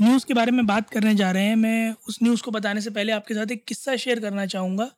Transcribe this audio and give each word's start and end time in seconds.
News 0.00 0.24
के 0.26 0.34
बारे 0.34 0.52
में 0.52 0.66
बात 0.66 0.88
करने 0.90 1.14
जा 1.14 1.30
रहे 1.30 1.44
हैं। 1.44 1.56
मैं 1.56 1.94
उस 2.08 2.18
न्यूज़ 2.22 2.42
को 2.42 2.50
बताने 2.50 2.80
से 2.80 2.90
पहले 2.90 3.12
आपके 3.12 3.34
साथ 3.34 3.50
एक 3.52 3.64
किस्सा 3.64 3.96
शेयर 3.96 4.20
करना 4.20 4.46
चाहूँगा, 4.46 4.90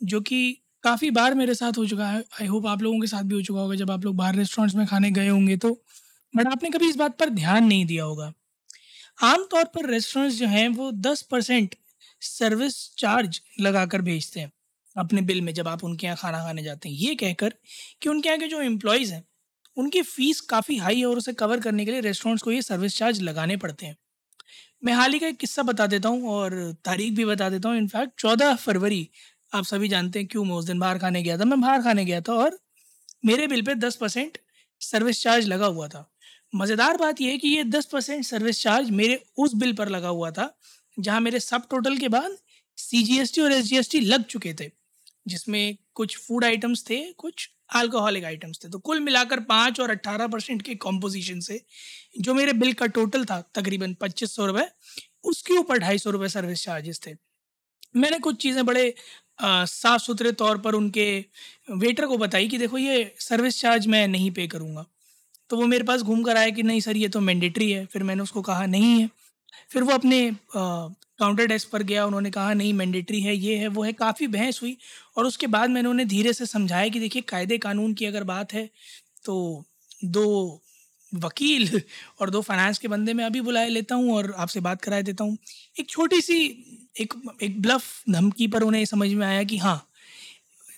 जो 0.00 0.20
कि 0.20 0.60
काफ़ी 0.84 1.10
बार 1.10 1.34
मेरे 1.34 1.54
साथ 1.54 1.78
हो 1.78 1.86
चुका 1.86 2.08
है। 2.08 2.24
आई 2.40 2.46
होप 2.46 2.66
आप 2.66 2.82
लोगों 2.82 3.00
के 3.00 3.06
साथ 3.06 3.22
भी 3.22 3.34
हो 3.34 3.42
चुका 3.42 3.60
होगा 3.60 3.74
जब 3.74 3.90
आप 3.90 4.04
लोग 4.04 4.16
बाहर 4.16 4.34
रेस्टोरेंट्स 4.36 4.76
में 4.76 4.86
खाने 4.86 5.10
गए 5.10 5.28
होंगे 5.28 5.56
तो। 5.56 5.70
बट 6.34 6.46
आपने 6.46 6.70
कभी 6.70 6.88
इस 6.88 6.96
बात 6.96 7.18
पर 7.18 7.28
ध्यान 7.30 7.64
नहीं 7.64 7.84
दिया 7.86 8.04
होगा। 8.04 8.32
आमतौर 9.22 9.64
पर 9.64 9.88
रेस्टोरेंट्स 9.90 10.36
जो 10.36 10.46
हैं, 10.46 10.68
वो 10.68 10.90
दस 10.92 11.22
परसेंट 11.22 11.74
सर्विस 12.22 12.76
चार्ज 12.98 13.40
लगा 13.60 13.84
कर 13.86 14.02
भेजते 14.02 14.40
हैं 14.40 14.52
अपने 14.96 15.20
बिल 15.22 15.40
में 15.40 15.52
जब 15.54 15.68
आप 15.68 15.84
उनके 15.84 16.06
यहाँ 16.06 16.16
खाना 16.16 16.38
खाने 16.38 16.62
जाते 16.62 16.88
हैं। 16.88 16.96
ये 16.96 17.14
कहकर 17.14 17.54
कि 18.02 18.08
उनके 18.08 18.28
यहाँ 18.28 18.38
के 18.40 18.46
जो 18.46 18.60
एम्प्लॉयज़ 18.62 19.12
हैं 19.12 19.22
उनकी 19.76 20.02
फ़ीस 20.02 20.40
काफ़ी 20.42 20.76
हाई 20.76 20.98
है 20.98 21.06
और 21.06 21.18
उसे 21.18 21.32
कवर 21.34 21.60
करने 21.60 21.84
के 21.84 21.90
लिए 21.90 22.00
रेस्टोरेंट्स 22.00 22.42
को 22.42 22.52
ये 22.52 22.62
सर्विस 22.62 22.96
चार्ज 22.96 23.20
लगाने 23.22 23.56
पड़ते 23.56 23.86
हैं। 23.86 23.96
मैं 24.82 24.92
हाल 24.92 25.12
ही 25.12 25.18
का 25.18 25.26
एक 25.26 25.36
किस्सा 25.38 25.62
बता 25.62 25.86
देता 25.86 26.08
हूँ 26.08 26.28
और 26.30 26.54
तारीख 26.84 27.12
भी 27.12 27.24
बता 27.24 27.48
देता 27.50 27.68
हूँ। 27.68 27.76
इनफैक्ट 27.78 28.20
चौदह 28.20 28.54
फरवरी, 28.56 29.08
आप 29.52 29.64
सभी 29.64 29.88
जानते 29.88 30.18
हैं 30.18 30.28
क्यों 30.28 30.44
मैं 30.44 30.54
उस 30.54 30.64
दिन 30.64 30.78
बाहर 30.78 30.98
खाने 30.98 31.22
गया 31.22 31.38
था। 31.38 31.44
मैं 31.44 31.60
बाहर 31.60 31.82
खाने 31.82 32.04
गया 32.04 32.20
था 32.20 32.34
और 32.34 32.58
मेरे 33.24 33.46
बिल 33.46 33.62
पे 33.62 33.74
दस 33.76 33.96
परसेंट 33.96 34.38
सर्विस 34.80 35.22
चार्ज 35.22 35.46
लगा 35.48 35.66
हुआ 35.66 35.88
था। 35.88 36.10
मज़ेदार 36.52 36.96
बात 36.96 37.20
यह 37.20 37.30
है 37.30 37.38
कि 37.38 37.48
ये 37.48 37.62
दस 37.64 37.86
परसेंट 37.86 38.24
सर्विस 38.24 38.62
चार्ज 38.62 38.90
मेरे 38.92 39.22
उस 39.38 39.54
बिल 39.54 39.72
पर 39.72 39.88
लगा 39.88 40.08
हुआ 40.08 40.30
था, 40.30 40.50
जहाँ 40.98 41.20
मेरे 41.20 41.40
सब 41.40 41.66
टोटल 41.70 41.96
के 41.98 42.08
बाद 42.08 42.36
सीजीएसटी 42.78 43.40
और 43.40 43.52
एसजीएसटी 43.52 44.00
लग 44.00 44.24
चुके 44.24 44.52
थे, 44.54 44.70
जिसमें 45.28 45.76
कुछ 45.94 46.16
फ़ूड 46.18 46.44
आइटम्स 46.44 46.84
थे, 46.90 47.00
कुछ 47.12 47.48
अल्कोहलिक 47.74 48.24
आइटम्स 48.24 48.60
थे। 48.64 48.68
तो 48.68 48.78
कुल 48.80 49.00
मिलाकर 49.00 49.40
पाँच 49.44 49.80
और 49.80 49.90
अट्ठारह 49.90 50.26
परसेंट 50.28 50.62
के 50.62 50.74
कॉम्पोजिशन 50.76 51.40
से 51.40 51.60
जो 52.18 52.34
मेरे 52.34 52.52
बिल 52.54 52.72
का 52.72 52.86
टोटल 52.88 53.24
था, 53.24 53.40
तकरीबन 53.54 53.94
पच्चीस 54.00 54.34
सौ 54.36 54.46
रुपये 54.46 54.66
उसके 55.24 55.56
ऊपर 55.58 55.78
ढाई 55.78 55.98
सौ 55.98 56.10
रुपये 56.10 56.28
सर्विस 56.28 56.64
चार्जेस 56.64 57.00
थे। 57.06 57.14
मैंने 57.96 58.18
कुछ 58.18 58.36
चीज़ें 58.42 58.64
बड़े 58.66 58.94
साफ़ 59.42 60.02
सुथरे 60.02 60.32
तौर 60.34 60.58
पर 60.58 60.74
उनके 60.74 61.06
वेटर 61.72 62.06
को 62.06 62.16
बताई 62.18 62.48
कि 62.48 62.58
देखो 62.58 62.78
ये 62.78 63.14
सर्विस 63.20 63.60
चार्ज 63.60 63.86
मैं 63.86 64.06
नहीं 64.08 64.30
पे 64.30 64.46
करूँगा। 64.46 64.84
तो 65.50 65.56
वो 65.56 65.66
मेरे 65.66 65.84
पास 65.84 66.02
घूम 66.02 66.22
कर 66.22 66.36
आया 66.36 66.50
कि 66.50 66.62
नहीं 66.62 66.80
सर 66.80 66.96
ये 66.96 67.08
तो 67.08 67.20
मैंडेटरी 67.20 67.70
है। 67.72 67.84
फिर 67.86 68.02
मैंने 68.02 68.22
उसको 68.22 68.42
कहा, 68.42 68.66
नहीं 68.66 69.00
है। 69.00 69.08
फिर 69.70 69.82
वो 69.82 69.92
अपने 69.92 70.20
काउंटर 70.56 71.46
डेस्क 71.46 71.68
पर 71.70 71.82
गया, 71.82 72.04
उन्होंने 72.06 72.30
कहा, 72.30 72.52
नहीं 72.54 72.72
मैंडेटरी 72.74 73.20
है, 73.20 73.34
ये 73.36 73.56
है, 73.56 73.68
वो 73.68 73.82
है। 73.82 73.92
काफ़ी 73.92 74.26
बहस 74.26 74.60
हुई 74.62 74.76
और 75.16 75.26
उसके 75.26 75.46
बाद 75.46 75.70
मैंने 75.70 75.88
उन्हें 75.88 76.08
धीरे 76.08 76.32
से 76.32 76.46
समझाया 76.46 76.88
कि 76.88 77.00
देखिए, 77.00 77.22
कायदे 77.22 77.58
कानून 77.58 77.94
की 77.94 78.06
अगर 78.06 78.24
बात 78.24 78.52
है 78.52 78.68
तो 79.24 79.64
दो 80.04 80.60
वकील 81.12 81.80
और 82.20 82.30
दो 82.30 82.40
फाइनेंस 82.42 82.78
के 82.78 82.88
बंदे 82.88 83.12
मैं 83.14 83.24
अभी 83.24 83.40
बुलाए 83.40 83.68
लेता 83.68 83.94
हूँ 83.94 84.14
और 84.14 84.32
आपसे 84.38 84.60
बात 84.60 84.82
कराए 84.82 85.02
देता 85.02 85.24
हूँ। 85.24 85.36
एक 85.80 85.88
छोटी 85.88 86.20
सी, 86.20 86.38
एक 87.00 87.14
एक 87.42 87.60
ब्लफ 87.62 88.02
धमकी 88.10 88.46
पर 88.48 88.62
उन्हें 88.62 88.84
समझ 88.84 89.10
में 89.10 89.26
आया 89.26 89.42
कि 89.44 89.58
हाँ 89.58 89.76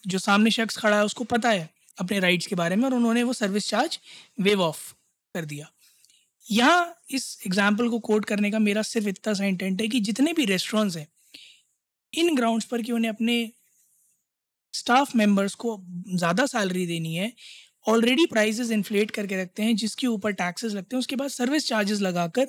जो 0.06 0.19
सामने 0.19 0.50
शख्स 0.50 0.76
खड़ा 0.76 0.97
है, 0.97 1.04
उसको 1.04 1.25
पता 1.25 1.50
है 1.50 1.69
अपने 1.98 2.19
राइट्स 2.20 2.47
के 2.47 2.54
बारे 2.54 2.76
में 2.76 2.84
और 2.84 2.94
उन्होंने 2.94 3.22
वो 3.22 3.32
सर्विस 3.32 3.69
चार्ज 3.69 3.98
वेव 4.41 4.62
ऑफ़ 4.62 4.92
कर 5.34 5.44
दिया। 5.44 5.70
यहाँ 6.49 6.95
इस 7.11 7.39
एग्ज़ाम्पल 7.47 7.89
को 7.89 7.99
कोट 8.01 8.25
करने 8.25 8.51
का 8.51 8.59
मेरा 8.61 8.83
सिर्फ़ 8.84 9.09
इतना 9.09 9.33
सा 9.34 9.45
इंटेंट 9.45 9.81
है 9.83 9.89
कि 9.89 10.01
जितने 10.01 10.33
भी 10.33 10.45
रेस्टोरेंट्स 10.45 10.97
हैं, 10.97 11.07
इन 12.12 12.34
ग्राउंड्स 12.37 12.67
पर 12.67 12.83
कि 12.83 12.93
उन्हें 12.93 13.11
अपने 13.11 13.51
स्टाफ 14.75 15.15
मेंबर्स 15.17 15.55
को 15.57 15.77
ज़्यादा 16.09 16.47
सैलरी 16.47 16.87
देनी 16.87 17.15
है 17.15 17.33
ऑलरेडी 17.87 18.27
प्राइजेस 18.27 18.71
इन्फ्लेट 18.71 19.11
करके 19.11 19.43
रखते 19.43 19.62
हैं, 19.62 19.75
जिसके 19.77 20.07
ऊपर 20.07 20.33
टैक्सेस 20.34 20.73
लगते 20.75 20.97
हैं, 20.97 20.99
उसके 21.01 21.17
बाद 21.17 21.29
सर्विस 21.31 21.67
चार्जेस 21.69 22.01
लगाकर 22.01 22.49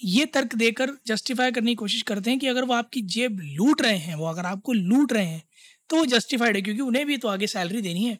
ये 0.00 0.24
तर्क 0.26 0.54
देकर 0.54 0.90
जस्टिफाई 1.06 1.52
करने 1.52 1.70
की 1.70 1.74
कोशिश 1.76 2.02
करते 2.02 2.30
हैं 2.30 2.38
कि 2.38 2.46
अगर 2.46 2.64
वो 2.64 2.74
आपकी 2.74 3.02
जेब 3.08 3.40
लूट 3.42 3.82
रहे 3.82 3.96
हैं, 3.98 4.14
वो 4.14 4.26
अगर 4.26 4.46
आपको 4.46 4.72
लूट 4.72 5.12
रहे 5.12 5.26
हैं 5.26 5.42
तो 5.90 5.96
वो 5.96 6.04
जस्टिफाइड 6.06 6.56
है, 6.56 6.62
क्योंकि 6.62 6.80
उन्हें 6.82 7.06
भी 7.06 7.16
तो 7.16 7.28
आगे 7.28 7.46
सैलरी 7.46 7.80
देनी 7.82 8.04
है। 8.04 8.18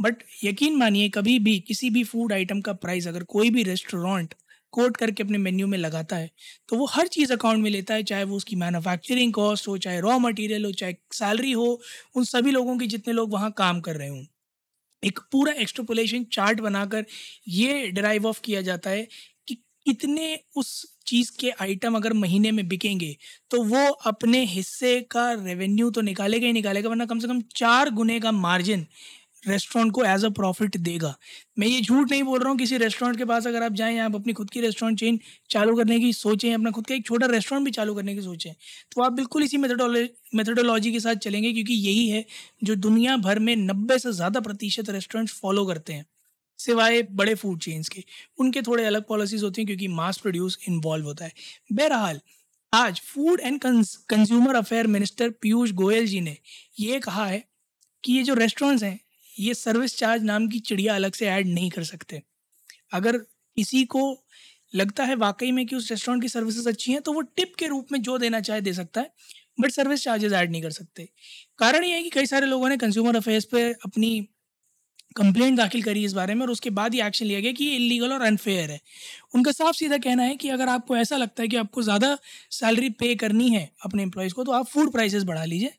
बट 0.00 0.22
यकीन 0.44 0.76
मानिए, 0.76 1.08
कभी 1.10 1.38
भी 1.40 1.58
किसी 1.60 1.90
भी 1.90 2.04
फ़ूड 2.04 2.32
आइटम 2.32 2.60
का 2.60 2.72
प्राइस 2.74 3.06
अगर 3.08 3.24
कोई 3.26 3.50
भी 3.50 3.62
रेस्टोरेंट 3.64 4.34
कोट 4.72 4.96
करके 4.96 5.22
अपने 5.22 5.38
मेन्यू 5.38 5.66
में 5.66 5.78
लगाता 5.78 6.16
है 6.16 6.30
तो 6.68 6.76
वो 6.76 6.86
हर 6.86 7.06
चीज़ 7.08 7.32
अकाउंट 7.32 7.62
में 7.62 7.70
लेता 7.70 7.94
है, 7.94 8.02
चाहे 8.04 8.24
वो 8.24 8.36
उसकी 8.36 8.56
मैन्युफैक्चरिंग 8.56 9.32
कॉस्ट 9.34 9.68
हो, 9.68 9.76
चाहे 9.78 10.00
रॉ 10.00 10.18
मटेरियल 10.18 10.64
हो, 10.64 10.72
चाहे 10.72 10.94
सैलरी 11.12 11.52
हो, 11.52 11.80
उन 12.16 12.24
सभी 12.26 12.50
लोगों 12.50 12.76
की 12.78 12.86
जितने 12.88 13.14
लोग 13.14 13.32
वहाँ 13.32 13.50
काम 13.58 13.80
कर 13.80 13.96
रहे 13.96 14.08
हों। 14.08 14.24
एक 15.02 15.18
पूरा 15.32 15.52
एक्सट्रोपोलेशन 15.54 16.24
चार्ट 16.32 16.60
बनाकर 16.60 17.04
ये 17.48 17.86
ड्राइव 17.90 18.26
ऑफ़ 18.26 18.40
किया 18.44 18.60
जाता 18.62 18.90
है 18.90 19.06
कि 19.48 19.54
कितने 19.86 20.38
उस 20.56 20.72
चीज़ 21.06 21.30
के 21.40 21.50
आइटम 21.60 21.94
अगर 21.96 22.12
महीने 22.14 22.50
में 22.52 22.66
बिकेंगे 22.68 23.16
तो 23.50 23.62
वो 23.64 23.86
अपने 24.06 24.44
हिस्से 24.46 25.00
का 25.10 25.30
रेवेन्यू 25.34 25.90
तो 25.90 26.00
निकालेगा 26.02 26.46
ही 26.46 26.52
निकालेगा, 26.52 26.88
वरना 26.88 27.06
कम 27.06 27.18
से 27.18 27.28
कम 27.28 27.40
चार 27.56 27.90
गुने 27.92 28.20
का 28.20 28.32
मार्जिन 28.34 28.86
रेस्टोरेंट 29.44 29.92
को 29.92 30.04
एज 30.04 30.24
अ 30.24 30.28
प्रॉफिट 30.30 30.76
देगा। 30.78 31.14
मैं 31.58 31.66
ये 31.66 31.80
झूठ 31.80 32.10
नहीं 32.10 32.22
बोल 32.22 32.40
रहा 32.40 32.48
हूँ 32.48 32.58
किसी 32.58 32.76
रेस्टोरेंट 32.78 33.16
के 33.18 33.24
पास 33.24 33.46
अगर 33.46 33.62
आप 33.62 33.72
जाएँ, 33.72 33.98
आप 33.98 34.14
अपनी 34.14 34.32
खुद 34.32 34.50
की 34.50 34.60
रेस्टोरेंट 34.60 34.98
चेन 34.98 35.18
चालू 35.50 35.76
करने 35.76 35.98
की 36.00 36.12
सोचें, 36.12 36.52
अपना 36.54 36.70
खुद 36.70 36.86
का 36.86 36.94
एक 36.94 37.06
छोटा 37.06 37.26
रेस्टोरेंट 37.28 37.64
भी 37.64 37.70
चालू 37.72 37.94
करने 37.94 38.14
की 38.14 38.22
सोचें 38.22 38.52
तो 38.92 39.02
आप 39.02 39.12
बिल्कुल 39.12 39.42
इसी 39.42 39.56
मेथडोलॉजी 39.56 40.92
के 40.92 41.00
साथ 41.00 41.14
चलेंगे 41.18 41.52
क्योंकि 41.52 41.74
यही 41.74 42.08
है 42.08 42.24
जो 42.64 42.74
दुनिया 42.78 43.16
भर 43.18 43.38
में 43.40 43.54
नब्बे 43.58 43.98
से 43.98 44.12
ज़्यादा 44.12 44.40
प्रतिशत 44.42 44.90
रेस्टोरेंट 44.90 45.28
फॉलो 45.30 45.66
करते 45.66 45.92
हैं, 45.92 46.06
सिवाय 46.58 47.02
बड़े 47.12 47.34
फ़ूड 47.36 47.58
चेन्स 47.60 47.88
के। 47.88 48.04
उनके 48.38 48.62
थोड़े 48.62 48.84
अलग 48.84 49.06
पॉलिसीज़ 49.06 49.44
होती 49.44 49.60
हैं 49.60 49.66
क्योंकि 49.66 49.88
मास 49.90 50.18
प्रोड्यूस 50.18 50.58
इन्वॉल्व 50.68 51.06
होता 51.06 51.24
है। 51.24 51.32
बहरहाल, 51.72 52.20
आज 52.72 53.00
food 53.04 53.40
and 53.40 53.60
consumer 53.60 54.54
affair 54.56 54.86
minister 54.88 55.30
Piyush 55.32 55.70
Goyal 55.74 56.06
ji 56.06 56.20
ने 56.20 56.36
ये 56.80 56.98
कहा 57.00 57.24
है 57.26 57.42
कि 58.04 58.12
ये 58.12 58.22
जो 58.22 58.34
रेस्टोरेंट्स 58.36 58.82
हैं 58.82 58.98
ये 59.34 59.54
सर्विस 59.54 59.96
चार्ज 59.98 60.22
नाम 60.24 60.48
की 60.48 60.58
चिड़िया 60.60 60.94
अलग 60.94 61.14
से 61.14 61.26
ऐड 61.28 61.46
नहीं 61.48 61.70
कर 61.70 61.84
सकते। 61.84 62.22
अगर 62.92 63.18
किसी 63.56 63.84
को 63.86 64.02
लगता 64.72 65.04
है 65.04 65.14
वाकई 65.16 65.50
में 65.52 65.66
कि 65.66 65.76
उस 65.76 65.90
रेस्टोरेंट 65.90 66.22
की 66.22 66.28
सर्विसेज़ 66.30 66.68
अच्छी 66.68 66.92
हैं 66.92 67.02
तो 67.02 67.12
वो 67.14 67.20
टिप 67.36 67.54
के 67.58 67.66
रूप 67.68 67.92
में 67.92 68.00
जो 68.02 68.18
देना 68.18 68.40
चाहे 68.42 68.60
दे 68.62 68.72
सकता 68.74 69.00
है 69.00 69.12
बट 69.60 69.70
सर्विस 69.72 70.04
चार्जेस 70.04 70.32
ऐड 70.34 70.50
नहीं 70.52 70.62
कर 70.62 70.70
सकते। 70.72 71.08
कारण 71.58 71.84
ये 71.84 71.94
है 71.96 72.02
कि 72.02 72.10
कई 72.10 72.26
सारे 72.26 72.46
लोगों 72.46 72.68
ने 72.68 72.76
कंज्यूमर 72.78 73.16
अफेयर्स 73.16 73.44
पे 73.46 73.62
अपनी 73.84 74.10
कंप्लेंट 75.16 75.56
दाखिल 75.56 75.82
करी 75.82 76.04
इस 76.04 76.12
बारे 76.12 76.34
में 76.34 76.42
और 76.42 76.50
उसके 76.50 76.70
बाद 76.72 76.94
ही 76.94 77.00
एक्शन 77.02 77.26
लिया 77.26 77.40
गया 77.40 77.52
कि 77.52 77.64
ये 77.64 77.76
इलीगल 77.76 78.12
और 78.12 78.22
अनफेयर 78.22 78.70
है। 78.70 78.80
उनका 79.34 79.52
साफ़ 79.52 79.76
सीधा 79.76 79.98
कहना 79.98 80.22
है 80.24 80.36
कि 80.36 80.48
अगर 80.50 80.68
आपको 80.68 80.96
ऐसा 80.96 81.16
लगता 81.16 81.42
है 81.42 81.48
कि 81.48 81.56
आपको 81.56 81.82
ज़्यादा 81.82 82.16
सैलरी 82.52 82.90
पे 83.00 83.14
करनी 83.16 83.48
है 83.50 83.70
अपने 83.84 84.02
एम्प्लॉयज़ 84.02 84.34
को 84.34 84.44
तो 84.44 84.52
आप 84.52 84.66
फ़ूड 84.68 84.92
प्राइसेस 84.92 85.24
बढ़ा 85.24 85.44
लीजिए 85.46 85.72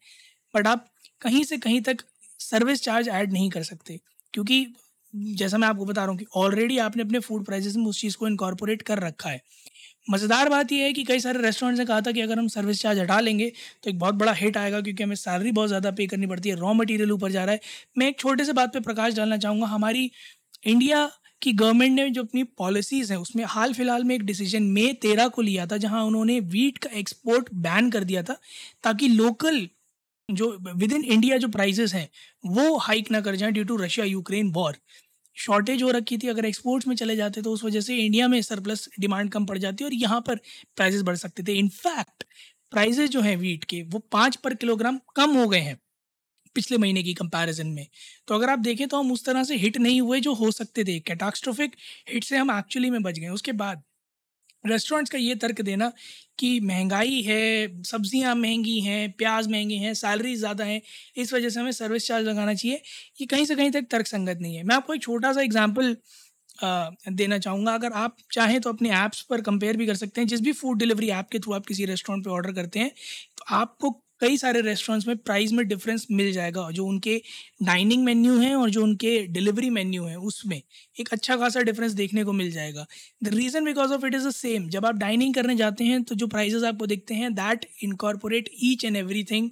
बट 0.53 0.67
आप 0.67 0.87
कहीं 1.21 1.43
से 1.45 1.57
कहीं 1.59 1.81
तक 1.83 2.03
सर्विस 2.51 2.81
चार्ज 2.83 3.09
ऐड 3.09 3.33
नहीं 3.33 3.49
कर 3.49 3.63
सकते। 3.63 3.99
क्योंकि 4.33 4.65
जैसा 5.13 5.57
मैं 5.57 5.67
आपको 5.67 5.85
बता 5.85 6.01
रहा 6.01 6.11
हूँ 6.11 6.17
कि 6.19 6.25
ऑलरेडी 6.37 6.77
आपने 6.79 7.03
अपने 7.03 7.19
फ़ूड 7.19 7.45
प्राइजेस 7.45 7.75
में 7.75 7.85
उस 7.85 8.01
चीज़ 8.01 8.17
को 8.17 8.27
इनकॉर्पोरेट 8.27 8.81
कर 8.81 8.99
रखा 8.99 9.29
है। 9.29 9.41
मज़ेदार 10.09 10.49
बात 10.49 10.71
यह 10.71 10.83
है 10.83 10.93
कि 10.93 11.03
कई 11.03 11.19
सारे 11.19 11.41
रेस्टोरेंट्स 11.41 11.79
ने 11.79 11.85
कहा 11.85 12.01
था 12.01 12.11
कि 12.11 12.21
अगर 12.21 12.39
हम 12.39 12.47
सर्विस 12.49 12.81
चार्ज 12.81 12.99
हटा 12.99 13.19
लेंगे 13.19 13.51
तो 13.83 13.89
एक 13.89 13.99
बहुत 13.99 14.15
बड़ा 14.15 14.31
हिट 14.33 14.57
आएगा 14.57 14.81
क्योंकि 14.81 15.03
हमें 15.03 15.15
सैलरी 15.17 15.51
बहुत 15.51 15.67
ज़्यादा 15.67 15.91
पे 15.91 16.07
करनी 16.07 16.27
पड़ती 16.27 16.49
है 16.49 16.55
रॉ 16.57 16.73
मटेरियल 16.73 17.11
ऊपर 17.11 17.31
जा 17.31 17.43
रहा 17.45 17.53
है। 17.53 17.59
मैं 17.97 18.07
एक 18.07 18.19
छोटे 18.19 18.45
से 18.45 18.53
बात 18.53 18.73
पे 18.73 18.79
प्रकाश 18.81 19.13
डालना 19.15 19.37
चाहूँगा, 19.37 19.67
हमारी 19.67 20.11
इंडिया 20.65 21.09
की 21.41 21.51
गवर्नमेंट 21.53 21.95
ने 21.95 22.09
जो 22.09 22.23
अपनी 22.23 22.43
पॉलिसीज़ 22.43 23.11
हैं, 23.13 23.19
उसमें 23.19 23.43
हाल 23.45 23.73
फ़िलहाल 23.73 24.03
में 24.03 24.15
एक 24.15 24.23
डिसीज़न 24.25 24.63
मई 24.71 24.93
तेरह 25.01 25.27
को 25.29 25.41
लिया 25.41 25.65
था, 25.67 25.77
जहाँ 25.77 26.03
उन्होंने 26.05 26.39
वीट 26.41 26.77
का 26.77 26.89
एक्सपोर्ट 26.95 27.49
बैन 27.53 27.89
कर 27.91 28.03
दिया 28.03 28.23
था, 28.23 28.37
ताकि 28.83 29.07
लोकल 29.09 29.67
जो 30.31 30.57
विद 30.67 30.91
इन 30.93 31.03
इंडिया 31.03 31.37
जो 31.37 31.47
प्राइजेस 31.49 31.93
हैं, 31.93 32.07
वो 32.43 32.77
हाइक 32.79 33.11
ना 33.11 33.21
कर 33.21 33.35
जाएँ 33.35 33.51
due 33.51 33.63
to 33.63 33.75
Russia 33.77 34.05
Ukraine 34.07 34.51
war 34.51 34.77
shortage 35.37 35.83
हो 35.83 35.89
रखी 35.91 36.17
थी, 36.17 36.27
अगर 36.27 36.45
एक्सपोर्ट्स 36.45 36.87
में 36.87 36.95
चले 36.95 37.15
जाते 37.15 37.41
तो 37.41 37.51
उस 37.51 37.63
वजह 37.63 37.81
से 37.81 37.97
इंडिया 37.97 38.27
में 38.27 38.41
सरप्लस 38.41 38.87
डिमांड 38.99 39.31
कम 39.31 39.45
पड़ 39.45 39.57
जाती 39.57 39.83
और 39.83 39.93
यहाँ 39.93 40.19
पर 40.21 40.39
प्राइजेस 40.77 41.01
बढ़ 41.01 41.15
सकते 41.17 41.43
थे। 41.43 41.53
इनफैक्ट 41.59 42.23
प्राइजेस 42.71 43.09
जो 43.09 43.21
हैं 43.21 43.35
वीट 43.37 43.63
के, 43.63 43.81
वो 43.83 43.99
पाँच 44.11 44.35
पर 44.35 44.53
किलोग्राम 44.55 44.99
कम 45.15 45.37
हो 45.37 45.47
गए 45.47 45.59
हैं 45.59 45.79
पिछले 46.55 46.77
महीने 46.77 47.03
की 47.03 47.13
कंपैरिजन 47.13 47.67
में। 47.67 47.87
तो 48.27 48.35
अगर 48.35 48.49
आप 48.49 48.59
देखें 48.59 48.87
तो 48.87 48.99
हम 48.99 49.11
उस 49.11 49.25
तरह 49.25 49.43
से 49.43 49.55
हिट 49.57 49.77
नहीं 49.77 50.01
हुए 50.01 50.19
जो 50.19 50.33
हो 50.33 50.51
सकते 50.51 50.83
थे। 50.83 50.99
कैटास्ट्रोफिक 51.01 51.75
हिट 52.09 52.23
से 52.23 52.37
हम 52.37 52.51
एक्चुअली 52.51 52.89
में 52.89 53.01
बच 53.03 53.19
गए। 53.19 53.27
उसके 53.29 53.51
बाद 53.53 53.83
रेस्टोरेंट्स 54.63 55.11
का 55.11 55.17
ये 55.17 55.35
तर्क 55.37 55.61
देना 55.63 55.91
कि 56.39 56.59
महँगाई 56.61 57.21
है, 57.21 57.83
सब्ज़ियाँ 57.83 58.35
महँगी 58.35 58.79
हैं, 58.81 59.11
प्याज 59.13 59.47
महँगे 59.49 59.75
हैं 59.77 59.93
सैलरी 59.95 60.35
ज़्यादा 60.37 60.63
है, 60.65 60.81
इस 61.17 61.33
वजह 61.33 61.49
से 61.49 61.59
हमें 61.59 61.71
सर्विस 61.73 62.07
चार्ज 62.07 62.25
लगाना 62.27 62.53
चाहिए। 62.53 62.81
ये 63.21 63.25
कहीं 63.27 63.45
से 63.45 63.55
कहीं 63.55 63.71
तक 63.71 63.87
तर्क 63.91 64.07
संगत 64.07 64.39
नहीं 64.41 64.55
है। 64.55 64.63
मैं 64.63 64.75
आपको 64.75 64.93
एक 64.93 65.01
छोटा 65.03 65.33
सा 65.33 65.41
एग्ज़ाम्पल 65.41 65.95
देना 67.11 67.37
चाहूँगा। 67.39 67.73
अगर 67.73 67.91
आप 67.95 68.15
चाहें 68.33 68.59
तो 68.61 68.69
अपने 68.69 68.89
ऐप्स 68.95 69.21
पर 69.29 69.41
कंपेयर 69.41 69.77
भी 69.77 69.85
कर 69.87 69.95
सकते 69.95 70.21
हैं। 70.21 70.27
जिस 70.27 70.41
भी 70.41 70.51
फ़ूड 70.53 70.79
डिलीवरी 70.79 71.09
ऐप 71.11 71.27
के 71.31 71.39
थ्रू 71.39 71.53
आप 71.53 71.65
किसी 71.65 71.85
रेस्टोरेंट 71.85 72.25
पर 72.25 72.31
ऑर्डर 72.31 72.51
करते 72.53 72.79
हैं 72.79 72.89
तो 73.37 73.45
आपको 73.55 73.89
कई 74.21 74.37
सारे 74.37 74.61
रेस्टोरेंट्स 74.61 75.07
में 75.07 75.17
प्राइस 75.17 75.51
में 75.51 75.67
डिफरेंस 75.67 76.05
मिल 76.11 76.31
जाएगा, 76.33 76.69
जो 76.71 76.85
उनके 76.85 77.21
डाइनिंग 77.63 78.03
मेन्यू 78.05 78.37
हैं 78.39 78.53
और 78.55 78.69
जो 78.69 78.83
उनके 78.83 79.17
डिलीवरी 79.27 79.69
मेन्यू 79.69 80.03
हैं, 80.03 80.15
उसमें 80.17 80.61
एक 80.97 81.09
अच्छा 81.13 81.35
खासा 81.37 81.61
डिफरेंस 81.61 81.91
देखने 81.93 82.23
को 82.23 82.33
मिल 82.33 82.51
जाएगा। 82.51 82.85
The 83.23 83.33
reason 83.33 83.65
because 83.65 83.93
of 83.93 84.05
it 84.05 84.15
is 84.15 84.27
the 84.27 84.31
same 84.31 84.67
जब 84.69 84.85
आप 84.85 84.95
डाइनिंग 84.97 85.33
करने 85.35 85.55
जाते 85.55 85.83
हैं 85.83 86.01
तो 86.03 86.15
जो 86.15 86.27
प्राइजेस 86.27 86.63
आपको 86.63 86.87
देखते 86.87 87.13
हैं 87.13 87.33
that 87.35 87.65
incorporate 87.83 88.49
each 88.63 88.85
and 88.85 88.97
every 88.97 89.23
thing 89.31 89.49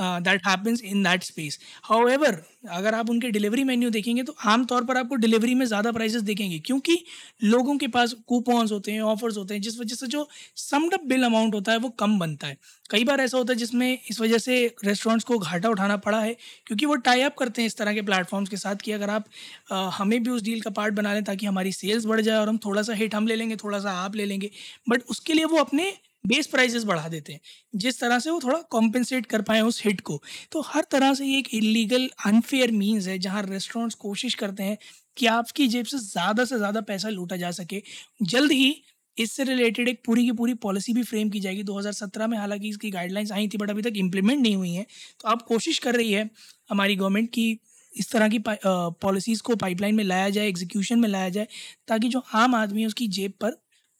that 0.00 0.46
happens 0.46 0.82
in 0.82 1.02
that 1.02 1.22
space 1.22 1.58
however 2.08 2.42
अगर 2.70 2.94
आप 2.94 3.10
उनके 3.10 3.30
डिलीवरी 3.30 3.64
मेन्यू 3.64 3.90
देखेंगे 3.90 4.22
तो 4.22 4.34
आमतौर 4.44 4.84
पर 4.84 4.96
आपको 4.96 5.14
डिलीवरी 5.16 5.54
में 5.54 5.64
ज़्यादा 5.66 5.92
प्राइजेस 5.92 6.22
देखेंगे 6.22 6.58
क्योंकि 6.58 6.98
लोगों 7.44 7.76
के 7.78 7.86
पास 7.88 8.12
कूपन्स 8.26 8.72
होते 8.72 8.92
हैं 8.92 9.00
ऑफर्स 9.00 9.36
होते 9.36 9.54
हैं 9.54 9.60
जिस 9.60 9.78
वजह 9.80 9.94
से 9.94 10.06
जो 10.06 10.28
समडअप 10.56 11.04
बिल 11.04 11.22
अमाउंट 11.24 11.54
होता 11.54 11.72
है 11.72 11.78
वो 11.78 11.88
कम 11.88 12.18
बनता 12.18 12.46
है। 12.46 12.56
कई 12.90 13.04
बार 13.04 13.20
ऐसा 13.20 13.38
होता 13.38 13.52
है 13.52 13.58
जिसमें 13.58 13.98
इस 14.10 14.20
वजह 14.20 14.38
से 14.38 14.56
रेस्टोरेंट्स 14.84 15.24
को 15.24 15.38
घाटा 15.38 15.68
उठाना 15.68 15.96
पड़ा 15.96 16.20
है 16.20 16.36
क्योंकि 16.66 16.86
वो 16.86 16.94
टाई 16.96 17.20
अप 17.20 17.34
करते 17.38 17.62
हैं 17.62 17.66
इस 17.66 17.76
तरह 17.76 17.94
के 17.94 18.02
प्लेटफॉर्म्स 18.02 18.48
के 18.48 18.56
साथ 18.56 18.76
कि 18.76 18.92
अगर 18.92 19.10
आप 19.10 19.24
आ, 19.72 19.88
uh, 19.88 19.94
हमें 19.94 20.22
भी 20.22 20.30
उस 20.30 20.42
डील 20.42 20.60
का 20.60 20.70
पार्ट 20.70 20.94
बना 20.94 21.14
लें 21.14 21.24
ताकि 21.24 21.46
हमारी 21.46 21.72
सेल्स 21.72 22.04
बढ़ 22.06 22.20
जाए 22.20 22.38
और 22.38 22.48
हम 22.48 22.58
थोड़ा 22.58 22.82
सा 22.82 22.94
हिट 22.94 23.14
हम 23.14 23.26
ले 23.26 23.36
लेंगे 23.36 23.56
थोड़ा 23.56 23.78
सा 23.78 23.92
आप 24.04 24.16
ले 24.16 24.24
लेंगे। 24.24 24.50
बट 24.88 25.02
उसके 25.10 25.32
लिए 25.34 25.44
वो 25.44 25.58
अपने 25.58 25.92
बेस 26.28 26.46
प्राइजेस 26.46 26.84
बढ़ा 26.84 27.08
देते 27.08 27.32
हैं। 27.32 27.40
जिस 27.76 28.00
तरह 28.00 28.18
से 28.18 28.30
वो 28.30 28.40
थोड़ा 28.40 28.60
कॉम्पेंसेट 28.70 29.26
कर 29.26 29.42
पाए 29.42 29.60
उस 29.62 29.82
हिट 29.84 30.00
को। 30.02 30.20
तो 30.52 30.60
हर 30.64 30.84
तरह 30.90 31.14
से 31.14 31.26
ये 31.26 31.38
एक 31.38 31.48
इलीगल 31.54 32.08
अनफेयर 32.26 32.72
मीन्स 32.72 33.06
है, 33.08 33.18
जहाँ 33.18 33.42
रेस्टोरेंट्स 33.44 33.94
कोशिश 33.96 34.34
करते 34.36 34.62
हैं 34.62 34.76
कि 35.16 35.26
आपकी 35.28 35.66
जेब 35.68 35.86
से 35.86 35.98
ज़्यादा 36.00 36.44
से 36.44 36.56
ज़्यादा 36.58 36.80
पैसा 36.82 37.08
लूटा 37.10 37.36
जा 37.36 37.50
सके। 37.52 37.82
जल्द 38.24 38.52
ही 38.52 38.74
इससे 39.16 39.44
रिलेटेड 39.44 39.88
एक 39.88 40.00
पूरी 40.06 40.24
की 40.24 40.32
पूरी 40.32 40.54
पॉलिसी 40.56 40.92
भी 40.92 41.02
फ्रेम 41.04 41.30
की 41.30 41.40
जाएगी। 41.40 41.62
2017 41.64 42.26
में 42.26 42.36
हालाँकि 42.38 42.68
इसकी 42.68 42.90
गाइडलाइंस 42.90 43.32
आई 43.32 43.48
थी 43.48 43.58
बट 43.58 43.70
अभी 43.70 43.82
तक 43.82 43.96
इम्प्लीमेंट 43.96 44.40
नहीं 44.40 44.56
हुई 44.56 44.70
हैं। 44.70 44.86
तो 45.20 45.28
आप 45.28 45.42
कोशिश 45.42 45.78
कर 45.78 45.94
रही 45.94 46.12
है 46.12 46.28
हमारी 46.70 46.96
गवर्नमेंट 46.96 47.30
की 47.30 47.50
इस 47.92 48.10
तरह 48.12 48.28
की 48.28 48.38
पॉलिसीज़ 48.46 49.42
को 49.42 49.56
पाइपलाइन 49.56 49.94
में 49.94 50.04
लाया 50.04 50.28
जाए 50.30 50.48
एग्जीक्यूशन 50.48 50.98
में 50.98 51.08
लाया 51.08 51.28
जाए, 51.28 51.46
ताकि 51.88 52.08
जो 52.08 52.22
आम 52.34 52.54
आदमी 52.54 52.80
है 52.80 52.86
उसकी 52.86 53.08
जेब 53.10 53.32
पर 53.40 53.56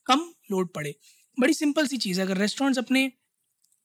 कम 0.06 0.20
लोड 0.50 0.72
पड़े। 0.75 0.94
बड़ी 1.38 1.55
सिंपल 1.55 1.87
सी 1.87 1.96
चीज़ 1.99 2.20
है, 2.20 2.26
अगर 2.26 2.37
रेस्टोरेंट्स 2.38 2.79
अपने 2.79 3.11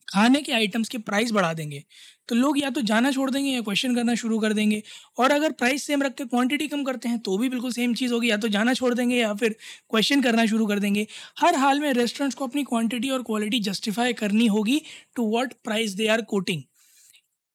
खाने 0.08 0.40
के 0.42 0.52
आइटम्स 0.52 0.88
के 0.88 0.98
प्राइस 1.00 1.30
बढ़ा 1.32 1.52
देंगे 1.54 1.82
तो 2.28 2.34
लोग 2.34 2.58
या 2.58 2.70
तो 2.70 2.80
जाना 2.82 3.10
छोड़ 3.12 3.30
देंगे 3.30 3.50
या 3.50 3.60
क्वेश्चन 3.62 3.94
करना 3.94 4.14
शुरू 4.16 4.38
कर 4.40 4.52
देंगे, 4.54 4.82
और 5.18 5.30
अगर 5.32 5.52
प्राइस 5.54 5.84
सेम 5.86 6.02
रख 6.02 6.14
के 6.16 6.24
क्वांटिटी 6.26 6.68
कम 6.68 6.84
करते 6.84 7.08
हैं 7.08 7.18
तो 7.20 7.36
भी 7.38 7.48
बिल्कुल 7.48 7.72
सेम 7.72 7.94
चीज़ 7.94 8.12
होगी, 8.12 8.30
या 8.30 8.36
तो 8.38 8.48
जाना 8.50 8.74
छोड़ 8.74 8.92
देंगे 8.94 9.16
या 9.16 9.32
फिर 9.34 9.56
क्वेश्चन 9.90 10.22
करना 10.22 10.46
शुरू 10.46 10.66
कर 10.66 10.78
देंगे। 10.80 11.06
हर 11.38 11.56
हाल 11.56 11.80
में 11.80 11.92
रेस्टोरेंट्स 11.94 12.36
को 12.36 12.46
अपनी 12.46 12.64
क्वांटिटी 12.64 13.10
और 13.10 13.22
क्वालिटी 13.24 13.60
जस्टिफाई 13.62 14.12
करनी 14.14 14.46
होगी, 14.48 14.80
to 15.16 15.26
what 15.28 15.52
price 15.64 15.92
they 15.94 16.08
are 16.08 16.22
quoting. 16.26 16.62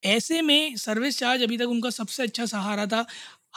ऐसे 0.04 0.42
में 0.44 0.76
सर्विस 0.78 1.20
चार्ज 1.20 1.44
अभी 1.44 1.58
तक 1.58 1.70
उनका 1.70 1.90
सबसे 1.92 2.24
अच्छा 2.24 2.46
सहारा 2.48 2.86
था। 2.88 3.06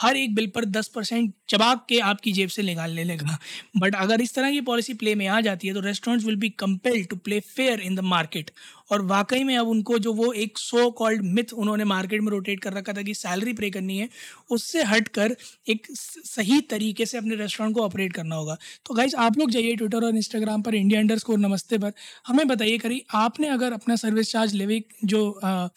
हर 0.01 0.17
एक 0.17 0.35
बिल 0.35 0.47
पर 0.47 0.65
दस 0.65 0.87
परसेंट 0.87 1.33
चबाक 1.49 1.85
के 1.89 1.99
आपकी 1.99 2.31
जेब 2.31 2.49
से 2.49 2.63
निकालने 2.63 3.03
लेगा। 3.03 3.37
बट 3.77 3.95
अगर 3.95 4.21
इस 4.21 4.35
तरह 4.35 4.51
की 4.51 4.61
पॉलिसी 4.61 4.93
प्ले 4.93 5.15
में 5.15 5.27
आ 5.27 5.41
जाती 5.41 5.67
है 5.67 5.73
तो 5.73 5.79
restaurants 5.79 6.25
will 6.25 6.35
be 6.35 6.49
compelled 6.49 7.07
to 7.09 7.15
play 7.15 7.39
fair 7.39 7.79
in 7.79 7.95
the 7.95 7.99
market 7.99 8.51
और 8.93 9.01
वाकई 9.05 9.43
में 9.43 9.55
अब 9.57 9.67
उनको 9.67 9.97
जो 9.99 10.13
वो 10.13 10.31
एक 10.43 10.57
सो 10.57 10.89
कॉल्ड 10.97 11.21
मिथ 11.35 11.53
उन्होंने 11.55 11.83
मार्केट 11.85 12.21
में 12.21 12.31
रोटेट 12.31 12.59
कर 12.59 12.73
रखा 12.73 12.93
था 12.93 13.01
कि 13.01 13.13
सैलरी 13.15 13.53
पे 13.53 13.69
करनी 13.69 13.97
है 13.97 14.09
उससे 14.51 14.83
हट 14.83 15.07
कर 15.17 15.35
एक 15.67 15.87
सही 15.91 16.59
तरीके 16.69 17.05
से 17.05 17.17
अपने 17.17 17.35
रेस्टोरेंट 17.35 17.75
को 17.75 17.81
ऑपरेट 17.83 18.13
करना 18.13 18.35
होगा। 18.35 18.57
तो 18.85 18.93
गाइज़ 18.93 19.15
आप 19.17 19.37
लोग 19.37 19.51
जाइए 19.51 19.75
ट्विटर 19.75 20.03
और 20.05 20.15
इंस्टाग्राम 20.15 20.61
पर 20.61 20.75
इंडिया 20.75 20.99
अंडर 20.99 21.17
स्कोर 21.17 21.37
नमस्ते 21.39 21.77
पर। 21.77 21.93
हमें 22.27 22.47
बताइए 22.47 22.77
करी 22.77 23.01
आपने 23.15 23.47
अगर 23.49 23.73
अपना 23.73 23.95
सर्विस 23.95 24.31
चार्ज 24.31 24.53
लेवे 24.55 24.83
जो 25.05 25.29
आ, 25.33 25.67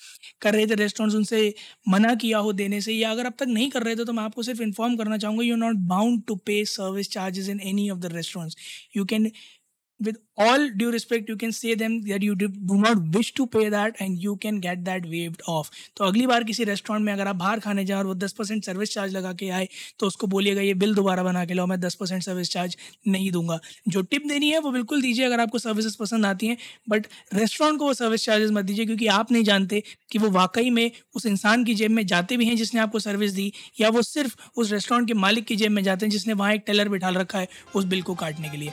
कर 0.40 0.54
रहे 0.54 0.66
थे 0.66 0.74
रेस्टोरेंट्स 0.74 1.16
उनसे 1.16 1.54
मना 1.88 2.14
किया 2.14 2.38
हो 2.38 2.52
देने 2.52 2.80
से 2.80 2.92
या 2.92 3.10
अगर 3.10 3.26
अब 3.26 3.32
तक 3.38 3.46
नहीं 3.48 3.70
कर 3.70 3.82
रहे 3.82 3.96
थे 3.96 4.04
तो 4.04 4.12
मैं 4.12 4.24
आपको 4.24 4.42
सिर्फ़ 4.42 4.62
इन्फॉर्म 4.62 4.96
करना 4.96 5.18
चाहूँगा 5.18 5.44
you 5.44 5.56
not 5.56 5.76
bound 5.88 6.22
to 6.26 6.36
pay 6.46 6.64
service 6.66 7.10
charges 7.10 7.48
in 7.48 7.60
any 7.64 7.88
of 7.90 7.98
the 7.98 8.12
restaurants 8.14 8.56
you 8.96 9.04
can 9.04 9.30
with 10.00 10.16
all 10.38 10.64
due 10.80 10.90
respect 10.92 11.28
you 11.28 11.36
can 11.36 11.52
say 11.52 11.74
them 11.74 11.92
that 12.02 12.22
you 12.22 12.34
do, 12.34 12.48
not 12.70 12.98
wish 13.14 13.32
to 13.34 13.46
pay 13.46 13.68
that 13.70 14.00
and 14.00 14.18
you 14.18 14.36
can 14.36 14.60
get 14.60 14.84
that 14.84 15.06
waived 15.12 15.42
off. 15.48 15.70
तो 15.96 16.04
अगली 16.04 16.26
बार 16.26 16.44
किसी 16.44 16.64
restaurant 16.64 17.04
में 17.04 17.12
अगर 17.12 17.28
आप 17.28 17.36
बाहर 17.36 17.60
खाने 17.60 17.84
जाए 17.84 17.98
और 17.98 18.06
वो 18.06 18.14
दस 18.14 18.32
परसेंट 18.32 18.64
सर्विस 18.64 18.92
चार्ज 18.92 19.12
लगा 19.12 19.32
के 19.32 19.48
आए 19.48 19.68
तो 19.98 20.06
उसको 20.06 20.26
बोलिएगा 20.26 20.60
ये 20.60 20.74
बिल 20.74 20.94
दोबारा 20.94 21.22
बना 21.22 21.44
के 21.44 21.54
लो 21.54 21.66
मैं 21.66 21.80
दस 21.80 21.94
परसेंट 21.94 22.22
सर्विस 22.22 22.50
चार्ज 22.50 22.76
नहीं 23.08 23.30
दूँगा. 23.30 23.58
जो 23.88 24.02
टिप 24.02 24.26
देनी 24.26 24.50
है 24.50 24.58
वो 24.58 24.70
बिल्कुल 24.70 25.02
दीजिए 25.02 25.24
अगर 25.24 25.40
आपको 25.40 25.58
सर्विसेज़ 25.58 25.96
पसंद 26.00 26.26
आती 26.26 26.46
हैं 26.46 26.56
बट 26.88 27.06
रेस्टोरेंट 27.34 27.78
को 27.78 27.84
वो 27.84 27.94
सर्विस 27.94 28.24
चार्जेस 28.24 28.50
मत 28.50 28.64
दीजिए 28.64 28.86
क्योंकि 28.86 29.06
आप 29.06 29.32
नहीं 29.32 29.44
जानते 29.44 29.82
कि 30.10 30.18
वो 30.18 30.30
वाकई 30.30 30.70
में 30.70 30.90
उस 31.14 31.26
इंसान 31.26 31.64
की 31.64 31.74
जेब 31.74 31.90
में 31.90 32.06
जाते 32.06 32.36
भी 32.36 32.46
हैं 32.46 32.56
जिसने 32.56 32.80
आपको 32.80 32.98
सर्विस 32.98 33.32
दी 33.32 33.52
या 33.80 33.88
वो 33.88 34.02
सिर्फ़ 34.02 34.36
उस 34.56 34.72
रेस्टोरेंट 34.72 35.08
के 35.08 35.14
मालिक 35.14 35.44
की 35.44 35.56
जेब 35.56 35.72
में 35.72 35.82
जाते 35.82 36.06
हैं 36.06 36.10
जिसने 36.10 36.32
वहाँ 36.32 36.52
एक 36.54 36.62
टेलर 36.66 36.88
बिठा 36.88 37.08
रखा 37.08 37.38
है 37.38 37.48
उस 37.74 37.84
बिल 37.84 38.02
को 38.02 38.14
काटने 38.14 38.48
के 38.48 38.56
लिए। 38.56 38.72